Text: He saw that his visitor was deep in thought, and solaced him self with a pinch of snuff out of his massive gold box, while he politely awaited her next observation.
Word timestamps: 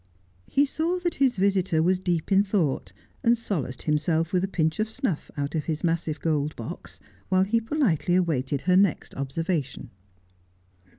He 0.47 0.65
saw 0.65 0.97
that 0.97 1.13
his 1.21 1.37
visitor 1.37 1.83
was 1.83 1.99
deep 1.99 2.31
in 2.31 2.43
thought, 2.43 2.91
and 3.23 3.37
solaced 3.37 3.83
him 3.83 3.99
self 3.99 4.33
with 4.33 4.43
a 4.43 4.47
pinch 4.47 4.79
of 4.79 4.89
snuff 4.89 5.29
out 5.37 5.53
of 5.53 5.65
his 5.65 5.83
massive 5.83 6.19
gold 6.19 6.55
box, 6.55 6.99
while 7.29 7.43
he 7.43 7.61
politely 7.61 8.15
awaited 8.15 8.63
her 8.63 8.75
next 8.75 9.13
observation. 9.13 9.91